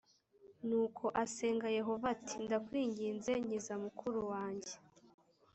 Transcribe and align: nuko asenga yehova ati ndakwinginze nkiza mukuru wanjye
nuko 0.67 1.03
asenga 1.23 1.67
yehova 1.77 2.05
ati 2.15 2.37
ndakwinginze 2.45 3.31
nkiza 3.43 3.73
mukuru 3.83 4.19
wanjye 4.31 4.73